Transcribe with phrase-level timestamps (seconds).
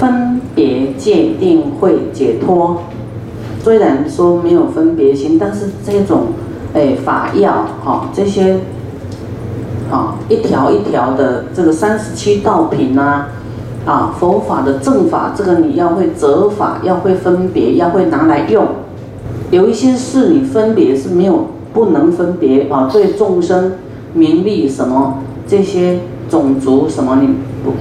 [0.00, 2.78] 分别界定会解脱。
[3.62, 6.28] 虽然说没有分别心，但是这种
[6.72, 8.60] 哎法要哈这些
[9.90, 13.28] 啊一条一条的这个三十七道品啊
[13.84, 18.66] 啊佛法的正法，这个你要会择法，要会分别，要会拿来用。
[19.50, 23.72] 有一些事你分别是没有不能分别啊，对众生
[24.14, 25.98] 名利什么这些
[26.30, 27.28] 种族什么你
[27.62, 27.72] 不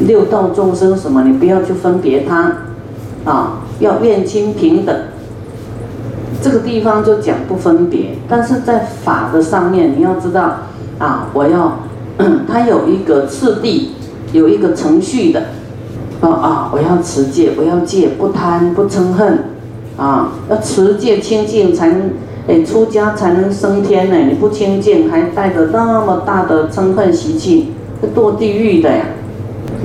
[0.00, 2.52] 六道众生什么你不要去分别他
[3.24, 4.94] 啊，要愿亲平等。
[6.42, 10.58] 这个地方就讲不分别，但是在法的上面，你要知道
[10.98, 11.78] 啊，我要
[12.46, 13.92] 它有一个次第，
[14.32, 15.44] 有一个程序的
[16.20, 19.44] 啊啊，我要持戒，我要戒不贪不嗔恨
[19.96, 22.10] 啊，要持戒清净才能
[22.46, 27.72] 哎出家才能升天呢，你不清净还带着那么大的嗔恨习气，
[28.14, 29.04] 堕地狱的呀，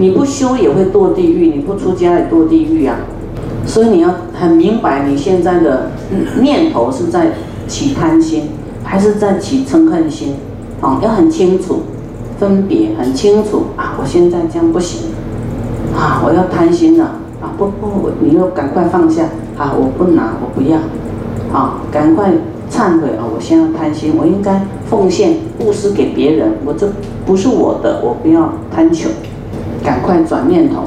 [0.02, 2.98] 你不修也会堕地狱，你不出家也堕地狱啊。
[3.68, 5.92] 所以你要很明白，你现在的
[6.42, 7.28] 念头是在
[7.68, 8.50] 起贪心，
[8.84, 10.34] 还是在起嗔恨心？
[10.82, 11.82] 啊，要很清楚，
[12.40, 13.96] 分别很清楚啊！
[14.02, 15.12] 我现在这样不行，
[15.96, 17.06] 啊，我要贪心了
[17.40, 17.54] 啊！
[17.56, 19.72] 不不，你要赶快放下啊！
[19.78, 20.80] 我不拿，我不要，
[21.56, 22.32] 啊，赶快
[22.72, 23.22] 忏悔啊！
[23.22, 26.92] 我现在贪心，我应该奉献布施给别人，我这
[27.28, 29.08] 不是我的，我不要贪求，
[29.84, 30.84] 赶快转念头，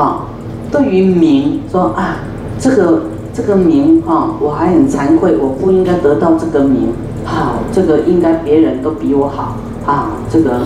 [0.00, 0.26] 啊！
[0.70, 2.18] 对于名说啊，
[2.58, 3.02] 这个
[3.32, 6.92] 这个名哈，我还很惭愧，我不应该得到这个名，
[7.24, 10.62] 好，这个应该别人都比我好啊，这个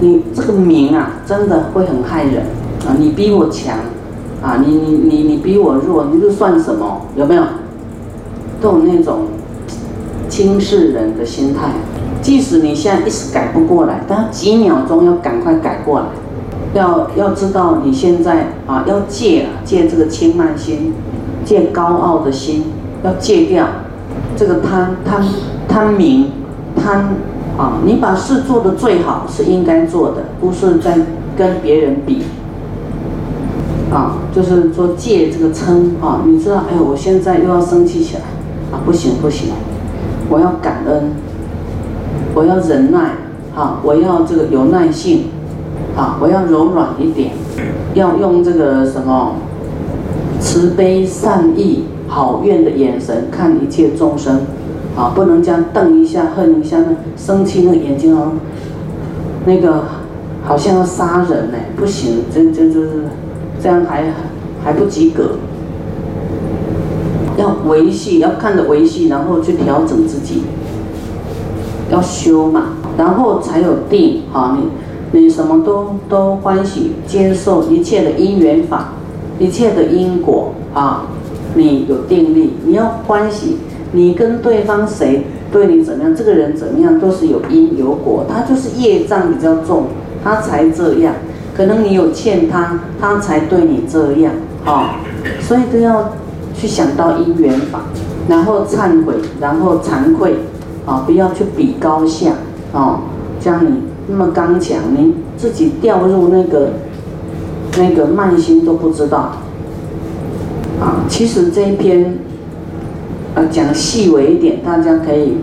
[0.00, 2.42] 你这个名啊，真的会很害人
[2.86, 3.76] 啊，你比我强
[4.42, 7.02] 啊，你你你你比我弱，你这算什么？
[7.16, 7.42] 有没有？
[8.60, 9.26] 都有那种
[10.28, 11.68] 轻视人的心态，
[12.22, 16.06] 即使你现在一时改不过来，但几秒钟要赶快改过来。
[16.74, 20.92] 要要知道你现在啊，要戒啊，戒这个轻慢心，
[21.44, 22.64] 戒高傲的心，
[23.04, 23.66] 要戒掉
[24.36, 25.24] 这个贪贪
[25.68, 26.32] 贪名
[26.74, 27.14] 贪
[27.56, 27.78] 啊！
[27.84, 30.98] 你把事做得最好是应该做的，不是在
[31.36, 32.24] 跟别人比
[33.92, 34.16] 啊。
[34.34, 38.22] 就是说戒这个嗔啊，你知道，哎呦，我现在又要生气起来
[38.72, 39.50] 啊，不行不行，
[40.28, 41.12] 我要感恩，
[42.34, 43.12] 我要忍耐
[43.54, 45.26] 啊，我要这个有耐性。
[45.96, 47.30] 啊，我要柔软一点，
[47.94, 49.36] 要用这个什么
[50.40, 54.40] 慈悲善意、好愿的眼神看一切众生，
[54.96, 58.32] 啊，不能这样瞪一下、恨一下，那生气那个眼睛哦，
[59.46, 59.84] 那个
[60.44, 62.90] 好像要杀人呢，不行，这这这是
[63.62, 64.12] 这样还
[64.64, 65.36] 还不及格，
[67.36, 70.42] 要维系，要看着维系，然后去调整自己，
[71.88, 74.68] 要修嘛，然后才有定，啊你。
[75.14, 78.94] 你什么都都欢喜接受一切的因缘法，
[79.38, 81.06] 一切的因果啊，
[81.54, 83.58] 你有定力，你要欢喜，
[83.92, 89.84] 你跟对方谁对你怎么样，这个人怎么样都是有因有果，他就是业障比较重，
[90.24, 91.14] 他才这样，
[91.56, 94.32] 可能你有欠他，他才对你这样，
[94.64, 94.96] 啊，
[95.40, 96.10] 所以都要
[96.56, 97.82] 去想到因缘法，
[98.26, 100.34] 然后忏悔，然后惭愧，
[100.84, 102.32] 啊，不要去比高下，
[102.72, 102.98] 啊，
[103.40, 103.93] 这样你。
[104.06, 106.72] 那么刚强，你自己掉入那个
[107.78, 109.32] 那个慢心都不知道
[110.78, 111.04] 啊！
[111.08, 112.18] 其实这一篇
[113.34, 115.38] 啊讲细微一点，大家可以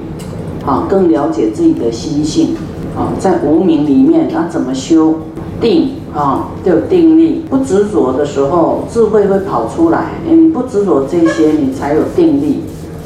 [0.63, 2.55] 啊更了解自己的心性
[2.95, 5.16] 啊，在无名里面啊怎么修
[5.59, 10.09] 定啊，就有定力，不执着的时候，智慧会跑出来。
[10.29, 12.59] 你不执着这些，你才有定力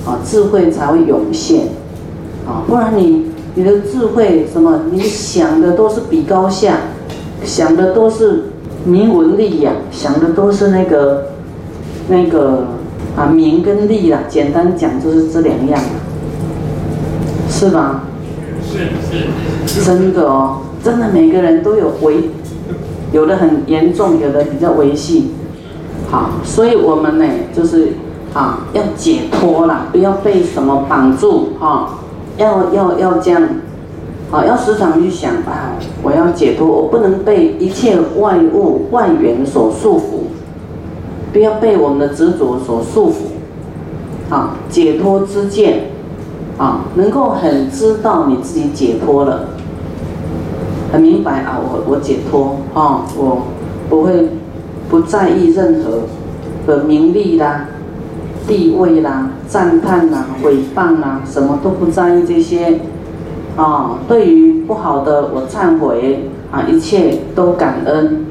[0.06, 1.70] 啊，智慧才会涌现
[2.46, 3.28] 啊，不然你。
[3.56, 4.82] 你的智慧什么？
[4.92, 6.78] 你想的都是比高下，
[7.44, 8.50] 想的都是
[8.84, 11.28] 名闻利养，想的都是那个
[12.10, 12.68] 那个
[13.16, 14.20] 啊名跟利啦。
[14.28, 15.82] 简单讲就是这两样，
[17.50, 18.04] 是吧？
[18.70, 18.78] 是
[19.10, 19.86] 是。
[19.86, 22.30] 真的哦，真的每个人都有维，
[23.14, 25.32] 有的很严重，有的比较维系。
[26.12, 27.26] 好，所以我们呢
[27.56, 27.94] 就是
[28.34, 32.00] 啊要解脱了，不要被什么绑住哈。
[32.38, 33.42] 要要要这样，
[34.30, 45.86] 好，要时常去想啊，我要解脱，我不能被一切外物外缘所束缚，不要被我们的执着所束缚，啊，解脱之见，
[46.58, 49.46] 啊，能够很知道你自己解脱了，
[50.92, 53.44] 很明白啊，我我解脱啊，我
[53.90, 54.30] 不会
[54.90, 56.02] 不在意任何
[56.68, 57.68] 的名利啦。
[58.48, 62.80] 地位啦、赞叹啦、诽谤啦，什么都不在意这些，
[63.56, 68.26] 啊，对于不好的我忏悔，啊，一切都感恩。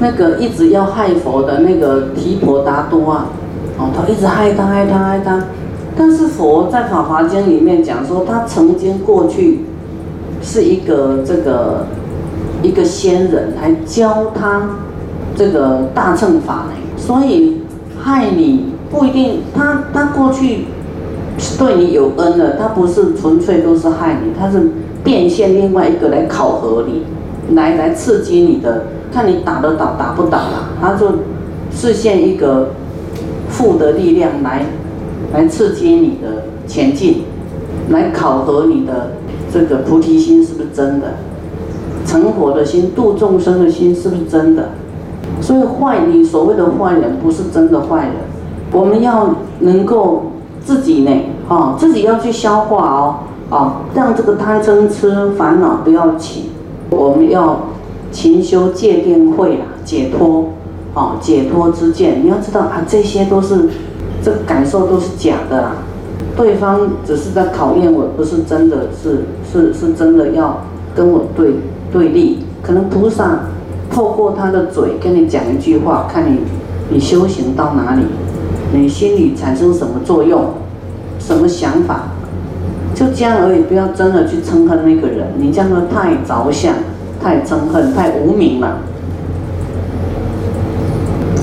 [0.00, 3.26] 那个一直要害佛的那个提婆达多啊，
[3.78, 5.44] 哦，他一直害他害他害他，
[5.96, 9.60] 但是佛在《法华经》里面讲说，他曾经过去
[10.40, 11.86] 是一个这个
[12.62, 14.70] 一个仙人，还教他
[15.36, 17.62] 这个大乘法呢，所以
[17.98, 20.66] 害你不一定，他他过去
[21.38, 24.70] 是对你有恩的，他不是纯粹都是害你，他是
[25.02, 27.02] 变现另外一个来考核你，
[27.56, 28.84] 来来刺激你的。
[29.12, 31.06] 看你打得倒打不倒啦，他就
[31.72, 32.70] 视现一个
[33.48, 34.64] 负的力量来
[35.32, 37.24] 来刺激你的前进，
[37.88, 39.10] 来考核你的
[39.52, 41.14] 这个菩提心是不是真的，
[42.06, 44.68] 成佛的心、度众生的心是不是真的？
[45.50, 48.14] 所以坏你所谓的坏人不是真的坏人，
[48.70, 50.26] 我们要能够
[50.64, 51.10] 自己呢，
[51.48, 53.16] 啊，自己要去消化哦，
[53.50, 56.50] 啊，让这个贪嗔痴烦恼不要起，
[56.90, 57.62] 我们要。
[58.12, 60.46] 勤修戒定慧啦，解脱，
[60.94, 63.68] 哦，解脱之见，你要知道啊，这些都是，
[64.20, 65.72] 这感受都是假的啦，
[66.36, 70.58] 对方只是在考验我，不是真的是是是真的要
[70.92, 71.54] 跟我对
[71.92, 73.42] 对立，可能菩萨
[73.90, 76.38] 透过他的嘴跟你讲一句话，看你
[76.90, 78.02] 你修行到哪里，
[78.72, 80.54] 你心里产生什么作用，
[81.18, 82.04] 什么想法，
[82.94, 86.74] 就这样而已，不要真的去憎恨那个人，你这样的太着相。
[87.22, 88.78] 太憎恨，太无名了。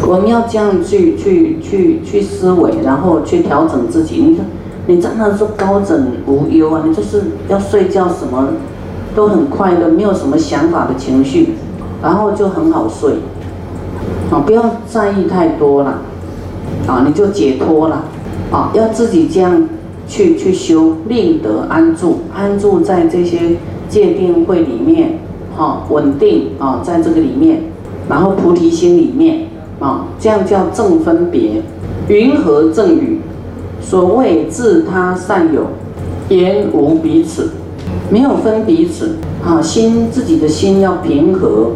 [0.08, 4.16] 我们要这样去去去去思维，然后去调整自己。
[4.16, 4.44] 你说，
[4.88, 6.82] 你真的是高枕无忧啊？
[6.84, 8.48] 你就是要睡觉，什么
[9.16, 11.50] 都很快乐，没有什么想法的情绪，
[12.02, 13.16] 然后就很好睡。
[14.32, 16.02] 啊，不要在意太多了，
[16.88, 18.04] 啊，你就解脱了。
[18.52, 19.68] 啊，要自己这样
[20.08, 23.58] 去去修，令得安住，安住在这些
[23.90, 25.20] 界定会里面。
[25.58, 27.64] 啊，稳定啊，在这个里面，
[28.08, 29.48] 然后菩提心里面
[29.80, 31.64] 啊，这样叫正分别，
[32.08, 33.22] 云何正语。
[33.82, 35.68] 所谓自他善有，
[36.30, 37.50] 言无彼此，
[38.12, 39.60] 没有分彼此啊。
[39.60, 41.72] 心自己的心要平和，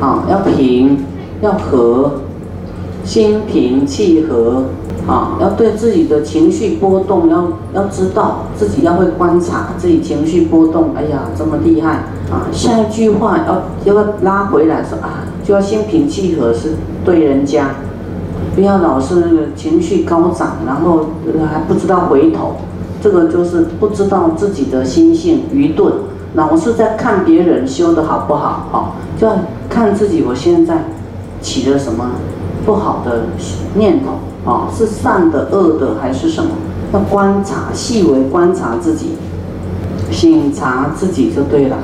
[0.00, 0.98] 啊，要平，
[1.42, 2.12] 要和，
[3.04, 4.64] 心平气和。
[5.08, 10.90] 啊，要对自己的情绪波动，要要知道自己要会观察自己情绪波动。
[10.94, 12.46] 哎呀，这么厉害啊！
[12.52, 17.70] 下一句话要要拉回来说啊，就要心平气和，是对人家，
[18.54, 21.06] 不要老是情绪高涨，然后
[21.50, 22.56] 还不知道回头，
[23.00, 25.92] 这个就是不知道自己的心性愚钝，
[26.34, 29.32] 老是在看别人修的好不好，好就要
[29.70, 30.84] 看自己，我现在
[31.40, 32.10] 起了什么
[32.66, 33.26] 不好的
[33.74, 34.18] 念头。
[34.44, 36.50] 哦，是善的、恶的还是什么？
[36.92, 39.10] 要观察，细微观察自己，
[40.10, 41.78] 醒察自己就对了。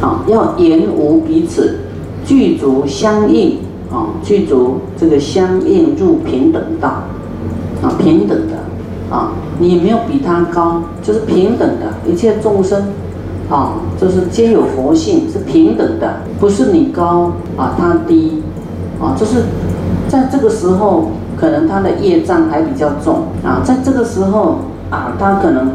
[0.00, 1.80] 好，要言无彼此，
[2.24, 3.58] 具足相应。
[3.90, 6.88] 啊，具足这个相应入平等道。
[7.82, 8.54] 啊，平等的。
[9.14, 11.94] 啊，你没有比他高，就是平等的。
[12.06, 12.88] 一切众生，
[13.50, 18.42] 啊，就是皆有佛性，是平等的，不是你高啊，他低。
[19.00, 19.44] 啊，就是。
[20.06, 23.62] 在这个时候，可能他的业障还比较重啊。
[23.64, 24.58] 在这个时候
[24.90, 25.70] 啊，他可能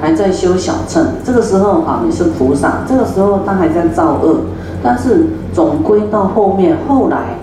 [0.00, 1.06] 还在修小乘。
[1.22, 2.78] 这个时候啊，你是菩萨。
[2.88, 4.40] 这个时候他还在造恶，
[4.82, 7.36] 但是总归到后面，后来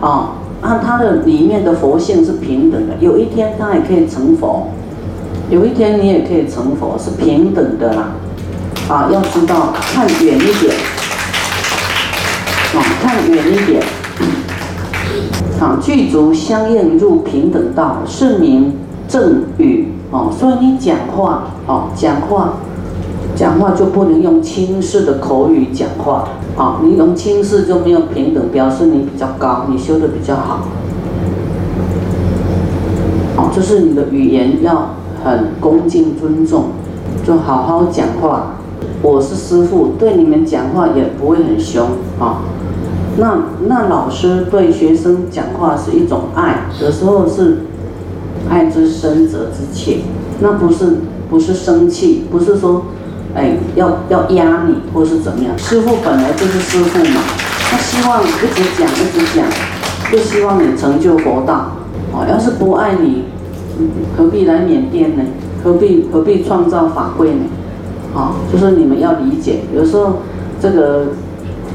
[0.00, 2.94] 啊，按他的里面的佛性是平等的。
[3.00, 4.66] 有一天他也可以成佛，
[5.48, 8.08] 有一天你也可以成佛，是平等的啦。
[8.88, 10.74] 啊，要知道看远一点，
[12.74, 13.82] 啊，看远一点。
[15.60, 18.76] 啊，具足相应入平等道，是名
[19.08, 20.30] 正语哦。
[20.36, 22.54] 所以你讲话哦，讲话，
[23.36, 26.28] 讲话就不能用轻视的口语讲话。
[26.56, 30.66] 啊，你用轻视就没有平等，表示你比较高，你修的比较好。
[33.36, 36.66] 哦，就是你的语言要很恭敬尊重，
[37.24, 38.56] 就好好讲话。
[39.04, 41.86] 我是师傅，对你们讲话也不会很凶
[42.18, 42.40] 啊。
[43.18, 47.58] 那那老师对学生讲话是一种爱，有时候是
[48.48, 49.98] 爱之深责之切，
[50.40, 52.86] 那不是不是生气，不是说
[53.34, 55.52] 哎要要压你或是怎么样。
[55.58, 57.20] 师傅本来就是师傅嘛，
[57.70, 59.44] 他希望一直讲一直讲，
[60.10, 61.72] 就希望你成就佛道。
[62.10, 63.24] 哦，要是不爱你，
[64.16, 65.22] 何必来缅甸呢？
[65.62, 67.44] 何必何必创造法会呢？
[68.14, 70.14] 啊，就是你们要理解，有时候
[70.60, 71.06] 这个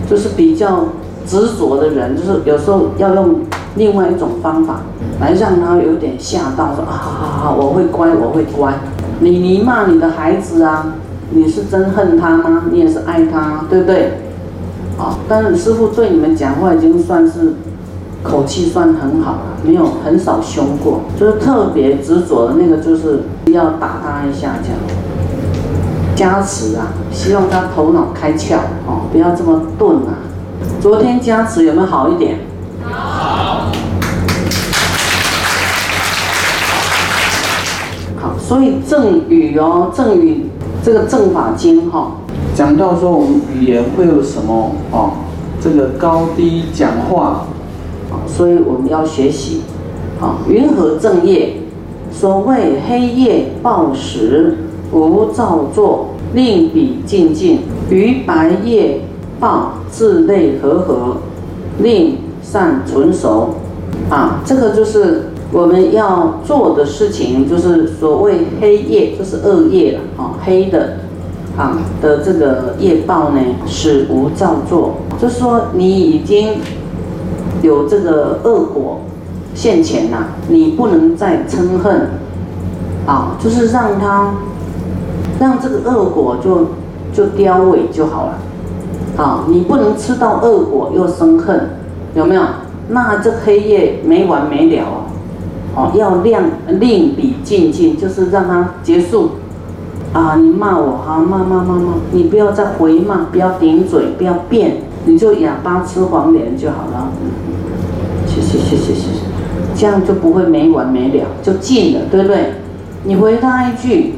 [0.09, 0.85] 就是比较。
[1.27, 3.41] 执着的人，就是有时候要用
[3.75, 4.79] 另外一种方法
[5.21, 8.73] 来让他有点吓到，说啊好好好，我会乖，我会乖。
[9.19, 10.95] 你你骂你的孩子啊，
[11.29, 12.63] 你是真恨他吗？
[12.71, 14.13] 你也是爱他，对不对？
[14.97, 17.53] 啊，但是师傅对你们讲话已经算是
[18.23, 23.19] 口气算很好了，没有很少凶过，就是特别执着的那个，就是
[23.51, 24.79] 要打他一下这样，
[26.19, 30.19] 加持啊，希望他头脑开窍哦，不要这么钝啊。
[30.81, 32.39] 昨天加持有没有好一点？
[32.83, 33.71] 好。
[38.19, 40.47] 好，所以正语哦，正语
[40.83, 42.17] 这个正法经哈。
[42.53, 45.11] 讲到说我们语言会有什么哦，
[45.61, 47.45] 这个高低讲话
[48.11, 49.61] 啊，所以我们要学习
[50.19, 50.35] 啊。
[50.49, 51.61] 云何正业？
[52.11, 54.57] 所谓黑夜报时
[54.91, 59.01] 无造作，令彼静静；于白夜
[59.39, 61.17] 报自内和合，
[61.79, 63.55] 令善纯熟。
[64.09, 70.97] 啊，这个就是我们要做的事情，就是所谓黑夜，就是恶业了啊，黑的。
[71.57, 76.53] 啊的这个业报呢，是无造作，就是说你已经
[77.61, 79.01] 有这个恶果
[79.53, 82.11] 现前了，你不能再嗔恨，
[83.05, 84.35] 啊，就是让他
[85.39, 86.67] 让这个恶果就
[87.13, 88.33] 就凋萎就好了，
[89.17, 91.69] 啊，你不能吃到恶果又生恨，
[92.13, 92.43] 有没有？
[92.89, 94.85] 那这黑夜没完没了
[95.75, 99.31] 哦，要亮令彼静静，就是让它结束。
[100.11, 100.35] 啊！
[100.41, 107.11] 你骂我哈，骂骂骂骂，你不要再回骂，不要顶嘴，不要变，你就哑巴吃黄连就好了。
[108.25, 109.19] 谢谢谢谢谢谢，
[109.75, 112.53] 这样就不会没完没了，就尽了，对不对？
[113.03, 114.15] 你回他一句，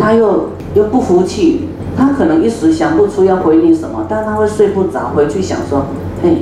[0.00, 5.84] 他又又不服气，他可能一时想不出要回你什么，但他会睡不着，回去想说，
[6.22, 6.38] 嘿，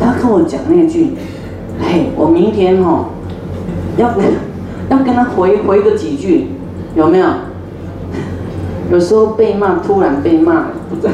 [0.00, 1.12] 他跟我讲那句，
[1.80, 3.06] 嘿，我明天哦，
[3.96, 4.24] 要跟
[4.90, 6.48] 要跟他回回个几句，
[6.96, 7.26] 有没有？
[8.90, 11.10] 有时候被骂，突然被骂，不在，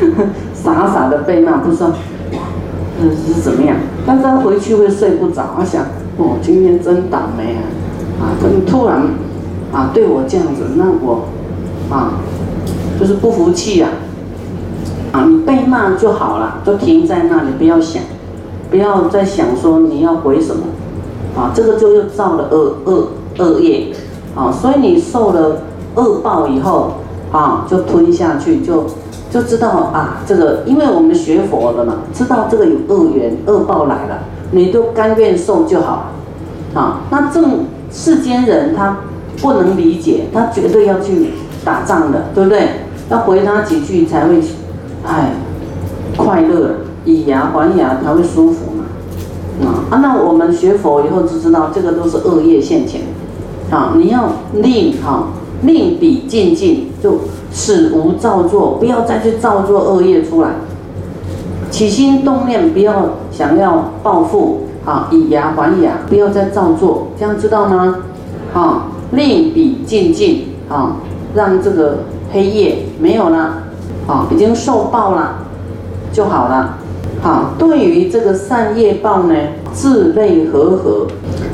[0.52, 1.92] 傻傻的被骂，不知道，
[3.00, 3.76] 嗯是怎么样？
[4.06, 5.82] 但是他回去会睡不着，想，
[6.18, 7.62] 哦，今天真倒霉啊！
[8.20, 9.00] 啊，跟突然，
[9.74, 11.24] 啊，对我这样子，那我，
[11.90, 12.12] 啊，
[12.98, 13.88] 就是不服气呀！
[15.12, 18.02] 啊，你被骂就好了，就停在那里，不要想，
[18.70, 20.62] 不要再想说你要回什么，
[21.36, 23.92] 啊，这个就又造了恶恶恶业，
[24.36, 25.62] 啊，所以你受了
[25.96, 26.92] 恶报以后。
[27.32, 28.84] 啊，就吞下去，就
[29.28, 34.20] 就知道啊，这个，因为我们学佛的嘛，知道这个有恶缘，恶报来了，
[34.52, 36.80] 你都甘愿受就好了。
[36.80, 38.98] 啊，那正世间人他
[39.40, 41.30] 不能理解，他绝对要去
[41.64, 42.68] 打仗的，对不对？
[43.10, 44.40] 要回他几句才会，
[45.06, 45.32] 哎，
[46.16, 48.84] 快乐，以牙还牙才会舒服嘛。
[49.90, 53.02] 啊，那我们学佛以后就知道，这个都是恶业现前。
[53.70, 55.28] 啊，你要令哈。
[55.62, 60.50] 令彼静静，就使无造作，不要再去造作恶业出来。
[61.70, 67.96] 起心动念，不要想要报复啊，以牙还牙，不要再造作，这样知道吗？
[68.52, 70.96] 啊，令彼静静啊，
[71.34, 72.00] 让这个
[72.32, 73.62] 黑夜没有了，
[74.06, 75.46] 啊，已经受报了
[76.12, 76.78] 就好了。
[77.22, 79.34] 好，对于这个善业报呢，
[79.72, 81.06] 自类和合，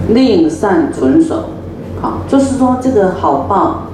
[0.08, 1.44] 令善存守。
[2.00, 3.86] 好，就是说这个好报。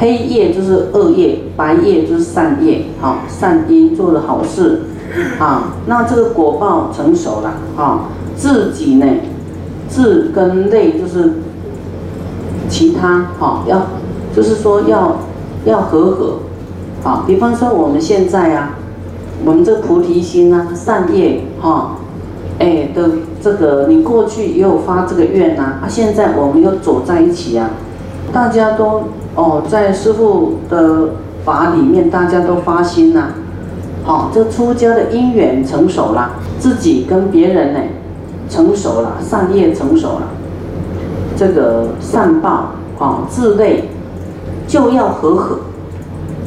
[0.00, 4.82] 黑夜就是恶业，白夜就是善业，好善因做的好事，
[5.40, 8.04] 啊，那这个果报成熟了，啊，
[8.36, 9.06] 自己呢，
[9.88, 11.32] 自跟类就是
[12.68, 13.86] 其他，哈，要
[14.34, 15.16] 就是说要
[15.64, 16.38] 要和合，
[17.02, 18.76] 啊，比方说我们现在啊，
[19.44, 21.96] 我们这菩提心啊，善业，哈，
[22.58, 23.10] 哎的
[23.40, 27.70] 这个你过去也有发这个愿呐，啊，现在我们又走在一起啊，
[28.32, 29.04] 大家都。
[29.34, 31.10] 哦，在师父的
[31.44, 33.34] 法里面，大家都发心呐，
[34.02, 37.78] 好，这出家的因缘成熟了，自己跟别人呢
[38.50, 40.22] 成熟了，善业成熟了，
[41.38, 43.84] 这个善报啊，自类
[44.66, 45.58] 就要和合。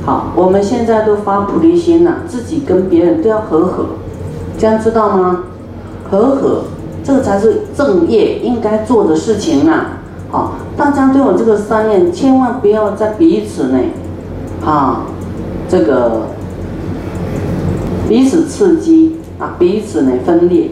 [0.06, 3.86] 好，我们现在都发菩提心了，自己跟别人都要和合，
[4.58, 5.44] 这样知道吗？
[6.10, 6.64] 和合，
[7.04, 10.00] 这个才是正业应该做的事情啊。
[10.30, 13.80] 好，大家都有这个三念，千万不要在彼此呢，
[14.66, 15.04] 啊，
[15.70, 16.24] 这个
[18.10, 20.72] 彼此刺激啊，彼此呢分裂，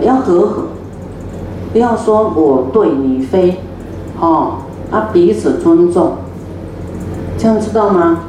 [0.00, 0.62] 要和和，
[1.72, 3.58] 不要说我对你非，
[4.20, 4.58] 哦，
[4.90, 6.12] 啊彼此尊重，
[7.38, 8.20] 这样知道吗？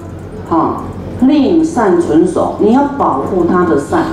[0.48, 0.84] 好，
[1.22, 4.06] 令善存守，你要保护他的善，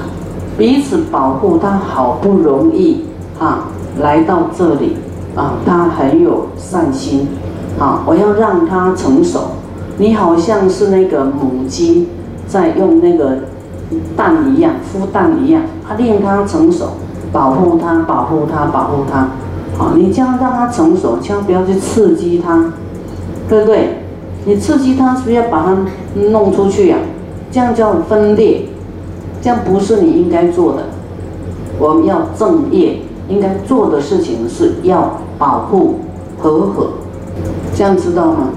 [0.59, 3.05] 彼此保护他，好不容易
[3.39, 3.69] 啊
[4.01, 4.97] 来到这里。
[5.37, 7.29] 啊，他很有善心，
[7.79, 9.43] 啊，我要让他成熟。
[9.97, 12.09] 你好像是那个母鸡
[12.49, 13.39] 在用那个
[14.17, 16.89] 蛋一样，孵蛋一样，啊，令它成熟，
[17.33, 19.29] 保护它，保护它，保护它。
[19.79, 22.73] 好，你这样让它成熟，千万不要去刺激它，
[23.49, 23.99] 对不对？
[24.45, 25.77] 你刺激它，是不是要把它
[26.31, 26.97] 弄出去呀？
[27.53, 28.67] 这样叫分裂，
[29.43, 30.85] 这样不是你应该做的。
[31.79, 36.01] 我们要正业，应该做的事情是要保护
[36.39, 36.91] 和合，
[37.75, 38.51] 这样知道吗？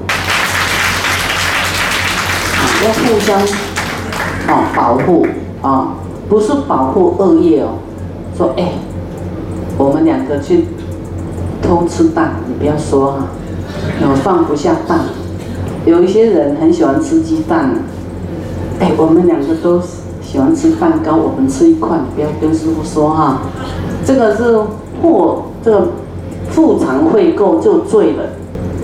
[2.58, 3.39] 啊要互相
[4.48, 5.25] 啊保护
[5.62, 5.94] 啊，
[6.27, 7.70] 不是保护恶业哦。
[8.38, 8.74] 说哎，
[9.78, 10.66] 我们两个去。
[11.66, 13.20] 偷吃蛋，你不要说哈，
[14.02, 15.00] 我放不下蛋。
[15.86, 17.74] 有一些人很喜欢吃鸡蛋，
[18.82, 19.80] 哎，我们两个都
[20.22, 23.44] 喜欢吃蛋糕，我们吃一块，你不要跟师傅说哈。
[24.04, 24.60] 这个是
[25.02, 25.88] 或这个
[26.50, 28.24] 复常会垢就醉了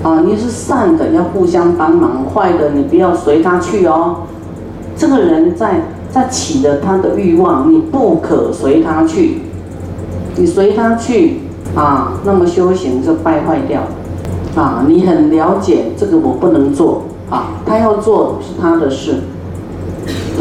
[0.01, 0.23] 啊！
[0.25, 4.21] 你是善的要互相帮忙，坏的你不要随他去哦。
[4.95, 9.41] 这个人在在起了他的欲望，你不可随他去，
[10.35, 11.41] 你随他去。
[11.75, 13.81] 啊，那么修行就败坏掉。
[14.55, 17.03] 啊，你很了解这个，我不能做。
[17.29, 19.17] 啊，他要做是他的事。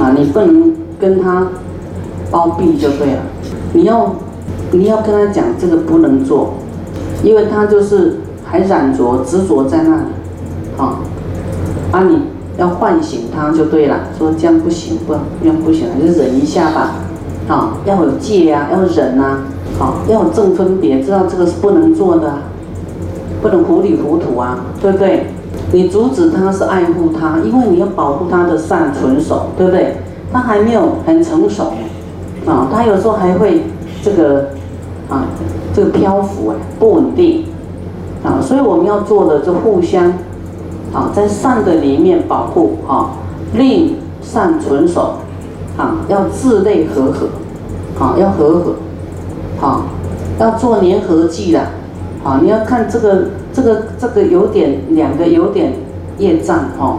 [0.00, 1.48] 啊，你不能跟他
[2.30, 3.20] 包庇就对了。
[3.75, 4.14] 你要，
[4.72, 6.54] 你要跟他讲这个不能做，
[7.22, 10.02] 因为他就是还染着执着在那里。
[10.78, 11.00] 啊，
[11.92, 12.22] 啊，你
[12.59, 16.97] 要唤醒他就对了，说这样不行，不，这样不行，还是忍一下吧。
[17.49, 19.38] 啊，要有戒呀，要忍呐。
[19.79, 22.35] 好，要有正分别，知道这个是不能做的，
[23.41, 25.29] 不能糊里糊涂啊，对不对？
[25.73, 29.97] 你阻止他是爱护他，因为你要保护他的善纯熟，对不对？
[30.33, 31.73] 他还没有很成熟，
[32.45, 33.62] 啊，他有时候还会
[34.03, 34.49] 这个
[35.09, 35.25] 啊，
[35.73, 37.45] 这个漂浮啊，不稳定，
[38.25, 40.12] 啊，所以我们要做的就互相
[40.92, 43.11] 啊，在善的里面保护啊，
[43.54, 45.14] 令善存守，
[45.76, 47.28] 啊，要自内和合，
[47.99, 48.75] 啊，要和合。
[49.61, 49.83] 啊，
[50.38, 51.59] 要做粘合剂的，
[52.22, 55.72] 啊，你要看这个这个这个有点两个有点
[56.16, 56.98] 业障哈，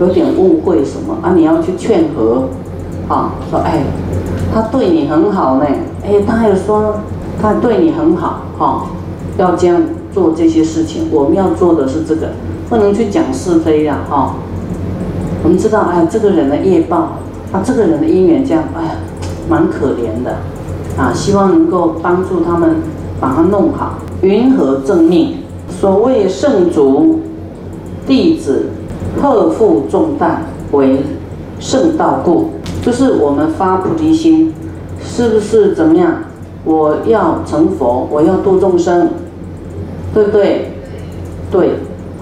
[0.00, 1.34] 有点误会什么啊？
[1.36, 2.48] 你要去劝和，
[3.06, 3.84] 啊，说哎，
[4.52, 5.66] 他对你很好呢，
[6.04, 6.96] 哎，他还说
[7.40, 8.86] 他对你很好哈，
[9.38, 9.80] 要这样
[10.12, 12.30] 做这些事情，我们要做的是这个，
[12.72, 14.34] 不能去讲是非呀哈。
[15.44, 17.18] 我们知道哎，这个人的业报
[17.52, 18.96] 啊，这个人的因缘这样，哎，
[19.46, 20.38] 蛮可怜的。
[20.96, 22.76] 啊，希望能够帮助他们
[23.20, 25.36] 把它弄好，云何正命。
[25.68, 27.20] 所谓圣族
[28.06, 28.70] 弟子，
[29.20, 31.00] 克负重担为
[31.60, 34.54] 圣道故，就是我们发菩提心，
[35.04, 36.14] 是不是怎么样？
[36.64, 39.10] 我要成佛，我要度众生，
[40.14, 40.70] 对不对？
[41.50, 41.72] 对，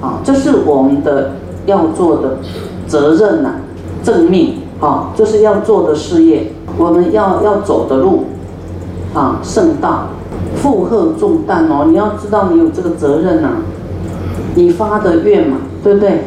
[0.01, 1.33] 啊，这是我们的
[1.67, 2.39] 要做的
[2.87, 3.51] 责任呐，
[4.03, 8.25] 正命啊，这是要做的事业，我们要要走的路。
[9.13, 10.07] 啊，圣道，
[10.55, 11.85] 负荷重担哦！
[11.89, 13.55] 你要知道，你有这个责任呐。
[14.55, 16.27] 你发的愿嘛，对不对？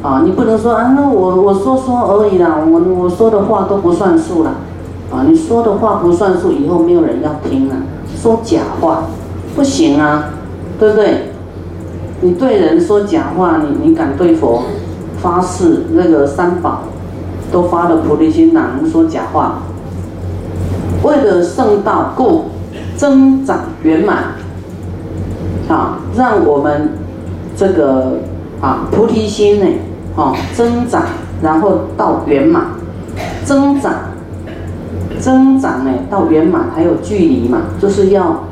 [0.00, 4.52] 啊，你不能说啊，那我我说说而已啦，我我说的话都不算数啦。
[5.10, 7.74] 啊，你说的话不算数，以后没有人要听了。
[8.16, 9.02] 说假话，
[9.56, 10.26] 不行啊，
[10.78, 11.27] 对不对？
[12.20, 14.64] 你对人说假话，你你敢对佛
[15.20, 16.82] 发誓那个三宝
[17.52, 19.60] 都发了菩提心，哪能说假话？
[21.04, 22.46] 为了圣道故，
[22.96, 24.34] 增长圆满，
[25.68, 26.90] 啊，让我们
[27.56, 28.18] 这个
[28.60, 29.66] 啊菩提心呢，
[30.16, 31.04] 啊增长，
[31.40, 32.64] 然后到圆满，
[33.44, 33.94] 增长，
[35.20, 38.42] 增长呢到圆满还有距离嘛，就是要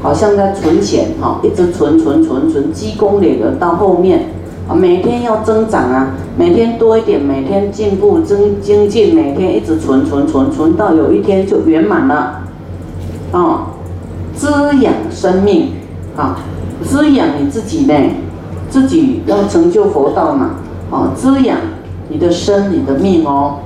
[0.00, 4.30] 好像在存钱哈，一直存存存存积功累德到后面。
[4.68, 12.42] 啊，每天要增长啊，每天多一点，每天进步增精进，每天一直存存存存到有一天就圆满了，
[13.32, 13.68] 啊，
[14.36, 14.50] 滋
[14.82, 15.70] 养生命，
[16.16, 16.40] 啊，
[16.84, 17.94] 滋养你自己呢，
[18.68, 20.50] 自己要成就佛道嘛，
[20.90, 21.56] 啊，滋养
[22.10, 23.60] 你的身，你的命哦，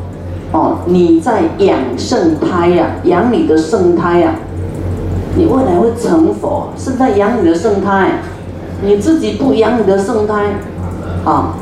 [0.52, 4.36] 哦，你在养圣胎呀，养你的圣胎呀，
[5.36, 8.20] 你未来会成佛，是在养你的圣胎，
[8.82, 10.54] 你自己不养你的圣胎。
[11.24, 11.54] 啊，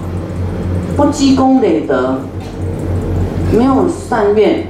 [0.96, 2.20] 不积功累德，
[3.54, 4.68] 没有善愿，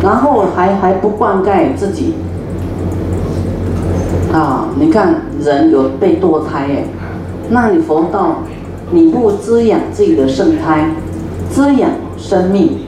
[0.00, 2.14] 然后还还不灌溉自己，
[4.32, 6.84] 啊，你看人有被堕胎哎，
[7.50, 8.36] 那你佛道，
[8.92, 10.90] 你不滋养自己的圣胎，
[11.50, 12.78] 滋养生命，